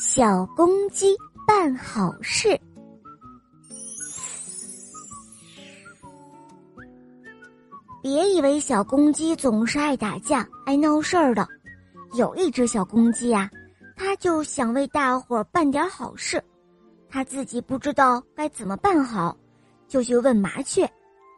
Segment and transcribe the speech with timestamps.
[0.00, 2.48] 小公鸡办好事。
[8.00, 11.44] 别以为小公鸡总是爱打架、爱闹事儿的，
[12.14, 13.50] 有一只小公鸡呀，
[13.96, 16.40] 它就想为大伙儿办点好事，
[17.08, 19.36] 它自己不知道该怎么办好，
[19.88, 20.88] 就去问麻雀。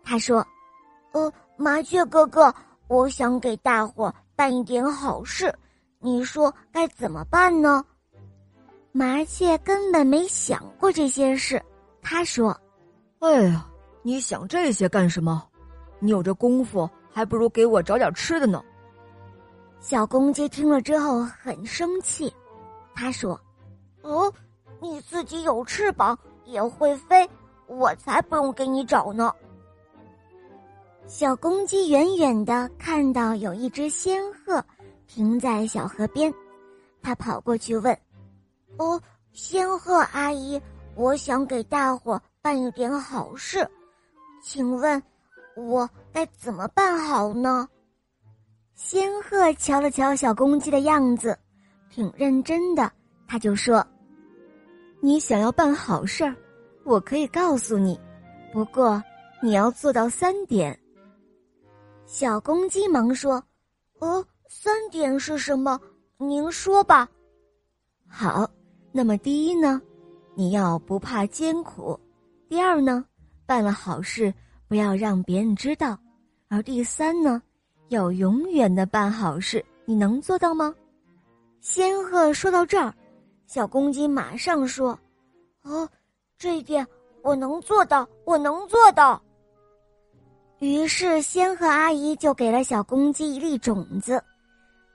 [0.05, 0.47] 他说
[1.13, 2.55] ：“呃，麻雀哥哥，
[2.89, 5.51] 我想给大伙儿办一点好事，
[5.99, 7.83] 你说该怎么办呢？”
[8.93, 11.63] 麻雀根本没想过这些事，
[12.03, 12.59] 他说
[13.21, 13.67] ：“哎呀，
[14.03, 15.47] 你想这些干什么？
[16.01, 18.63] 你有这功夫，还不如给我找点吃的呢。”
[19.79, 22.33] 小公鸡听了之后很生气，
[22.95, 23.41] 他说
[24.03, 24.33] ：“哦，
[24.81, 27.29] 你自己有翅膀也会飞，
[27.69, 29.33] 我才不用给你找呢。”
[31.07, 34.63] 小公鸡远远的看到有一只仙鹤
[35.07, 36.33] 停在小河边，
[37.01, 37.97] 它跑过去问。
[38.79, 39.01] 哦，
[39.33, 40.61] 仙鹤阿姨，
[40.95, 43.69] 我想给大伙办一点好事，
[44.43, 45.03] 请问，
[45.57, 47.69] 我该怎么办好呢？
[48.75, 51.39] 仙鹤瞧了瞧小公鸡的样子，
[51.91, 52.91] 挺认真的，
[53.29, 53.87] 他就说
[55.01, 56.35] ：“你想要办好事儿，
[56.85, 58.01] 我可以告诉你，
[58.53, 59.03] 不过
[59.43, 60.79] 你要做到三点。”
[62.07, 63.43] 小公鸡忙说
[64.01, 65.79] ：“呃，三点是什么？
[66.17, 67.07] 您说吧。”
[68.09, 68.51] 好。
[68.93, 69.81] 那么第一呢，
[70.35, 71.99] 你要不怕艰苦；
[72.49, 73.05] 第二呢，
[73.47, 74.33] 办了好事
[74.67, 75.97] 不要让别人知道；
[76.49, 77.41] 而第三呢，
[77.89, 79.65] 要永远的办好事。
[79.85, 80.75] 你能做到吗？
[81.61, 82.95] 仙鹤说到这儿，
[83.47, 84.99] 小公鸡马上说
[85.63, 85.89] ：“哦，
[86.39, 86.87] 这一点
[87.23, 89.21] 我能做到，我能做到。”
[90.59, 94.23] 于是仙鹤阿姨就给了小公鸡一粒种子，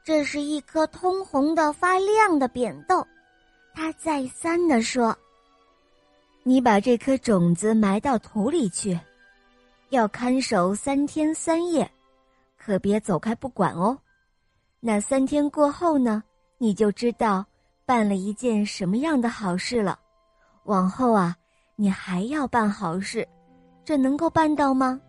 [0.04, 3.06] 这是一颗通红的、发亮的扁豆。
[3.76, 5.16] 他再三的说
[6.44, 8.98] ：“你把这颗种子埋到土里去，
[9.90, 11.88] 要看守三天三夜，
[12.58, 13.98] 可别走开不管哦。
[14.80, 16.24] 那三天过后呢，
[16.58, 17.46] 你就知道
[17.86, 20.00] 办了一件什么样的好事了。
[20.64, 21.36] 往后啊，
[21.76, 23.28] 你还要办好事，
[23.84, 25.00] 这能够办到吗？”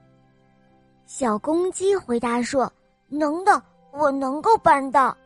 [1.07, 2.71] 小公鸡回答说
[3.09, 3.63] ：“能的，
[3.93, 5.17] 我能够办到。”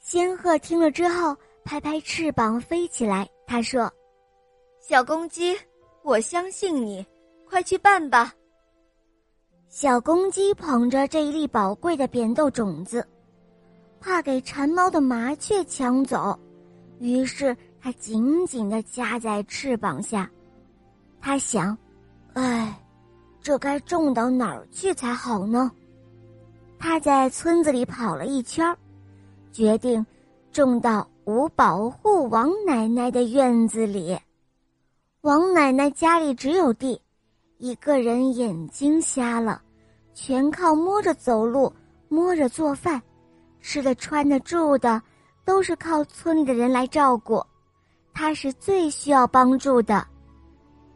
[0.00, 1.36] 仙鹤听了之后。
[1.68, 3.92] 拍拍翅膀飞起来，他说
[4.80, 5.54] ：“小公鸡，
[6.02, 7.06] 我相信你，
[7.46, 8.32] 快去办吧。”
[9.68, 13.06] 小公鸡捧着这一粒宝贵的扁豆种子，
[14.00, 16.34] 怕给馋猫的麻雀抢走，
[17.00, 20.26] 于是它紧紧的夹在翅膀下。
[21.20, 21.76] 他想
[22.32, 22.82] ：“哎，
[23.42, 25.70] 这该种到哪儿去才好呢？”
[26.80, 28.74] 他在村子里跑了一圈，
[29.52, 30.04] 决定
[30.50, 31.06] 种到。
[31.28, 34.18] 五保护王奶奶的院子里，
[35.20, 36.98] 王奶奶家里只有地，
[37.58, 39.60] 一个人眼睛瞎了，
[40.14, 41.70] 全靠摸着走路，
[42.08, 42.98] 摸着做饭，
[43.60, 45.02] 吃的、穿的、住的，
[45.44, 47.44] 都是靠村里的人来照顾。
[48.14, 50.02] 她是最需要帮助的。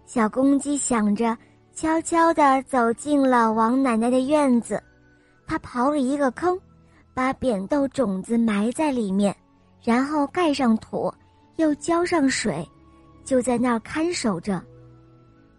[0.06, 1.36] 小公鸡想着，
[1.74, 4.82] 悄悄地走进了王奶奶的院子，
[5.46, 6.58] 他刨了一个坑，
[7.12, 9.36] 把扁豆种子埋在里面。
[9.82, 11.12] 然后盖上土，
[11.56, 12.68] 又浇上水，
[13.24, 14.62] 就在那儿看守着。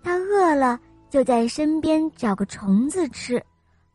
[0.02, 0.80] 他饿了，
[1.10, 3.38] 就在身边找个虫子吃；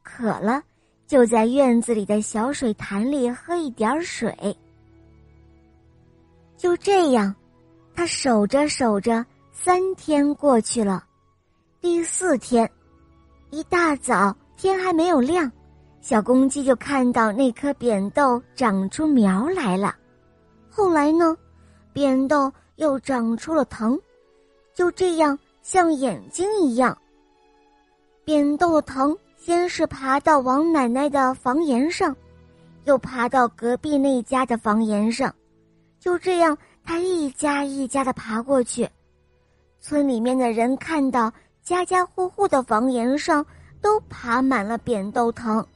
[0.02, 0.62] 渴了，
[1.06, 4.34] 就在院子里的小水潭里喝一点水。
[6.56, 7.34] 就这样，
[7.94, 11.04] 他守着守着，三天过去了。
[11.80, 12.68] 第四天，
[13.50, 15.50] 一大早天还没有亮，
[16.00, 19.94] 小公鸡就看到那颗扁豆长出苗来了。
[20.78, 21.36] 后来呢，
[21.92, 23.98] 扁豆又长出了藤，
[24.72, 26.96] 就这样像眼睛一样。
[28.24, 32.16] 扁豆藤先是爬到王奶奶的房檐上，
[32.84, 35.34] 又爬到隔壁那家的房檐上，
[35.98, 38.88] 就这样，它一家一家的爬过去。
[39.80, 43.44] 村里面的人看到家家户户的房檐上
[43.82, 45.66] 都爬满了扁豆藤，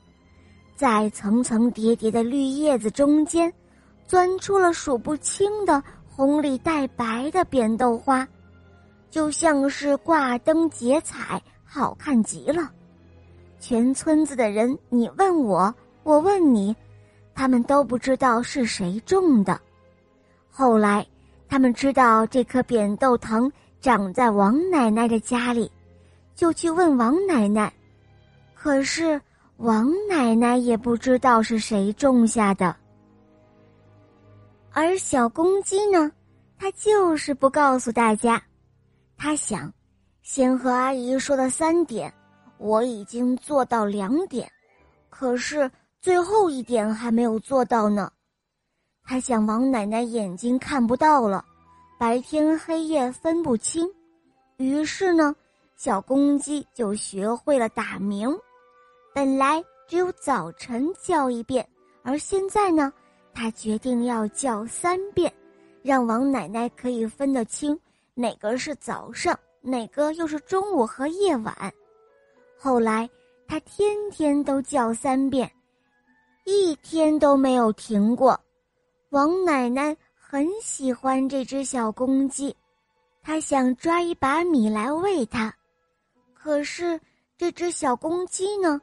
[0.77, 3.53] 在层层叠叠的绿叶子中间。
[4.13, 8.29] 钻出了数不清的红里带白的扁豆花，
[9.09, 12.71] 就像是挂灯结彩，好看极了。
[13.59, 16.77] 全村子的人，你问我，我问你，
[17.35, 19.59] 他们都不知道是谁种的。
[20.51, 21.07] 后来，
[21.49, 23.51] 他们知道这棵扁豆藤
[23.81, 25.73] 长在王奶奶的家里，
[26.35, 27.73] 就去问王奶奶。
[28.53, 29.19] 可是，
[29.57, 32.77] 王奶奶也不知道是谁种下的。
[34.75, 36.11] 而小公鸡呢，
[36.59, 38.43] 它就是不告诉大家。
[39.17, 39.73] 它想，
[40.23, 42.13] 先和阿姨说的三点，
[42.59, 44.51] 我已经做到两点，
[45.11, 45.71] 可是
[46.01, 48.11] 最后一点还没有做到呢。
[49.05, 51.45] 他想，王奶奶眼睛看不到了，
[51.99, 53.87] 白天黑夜分不清，
[54.57, 55.35] 于是呢，
[55.77, 58.35] 小公鸡就学会了打鸣。
[59.15, 61.69] 本来只有早晨叫一遍，
[62.03, 62.93] 而现在呢，
[63.35, 65.33] 他决定要叫三遍，
[65.83, 67.79] 让王奶奶可以分得清
[68.15, 71.73] 哪个是早上，哪个又是中午和夜晚。
[72.59, 73.09] 后来，
[73.49, 75.51] 他天天都叫三遍，
[76.45, 78.39] 一天都没有停过。
[79.11, 82.55] 王奶奶很喜欢这只小公鸡，
[83.23, 85.53] 她想抓一把米来喂它。
[86.33, 86.99] 可是
[87.37, 88.81] 这只小公鸡呢，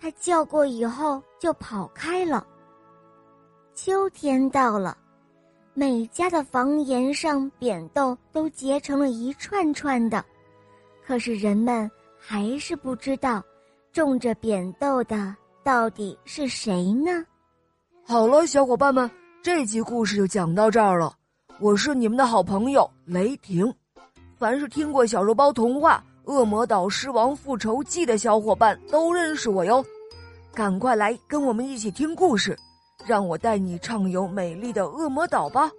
[0.00, 2.46] 它叫过以后就跑开了。
[3.80, 4.98] 秋天到了，
[5.72, 10.24] 每家的房檐上扁豆都结成了一串串的，
[11.06, 11.88] 可是人们
[12.18, 13.40] 还是不知道
[13.92, 15.32] 种着扁豆的
[15.62, 17.24] 到底是谁呢？
[18.04, 19.08] 好了，小伙伴们。
[19.44, 21.14] 这集故事就讲到这儿了，
[21.60, 23.72] 我是你们的好朋友雷霆。
[24.36, 26.02] 凡是听过小肉包童话
[26.32, 29.84] 《恶魔岛狮王复仇记》的小伙伴都认识我哟，
[30.52, 32.58] 赶快来跟我们一起听故事，
[33.08, 35.72] 让我带你畅游美丽的恶魔岛吧。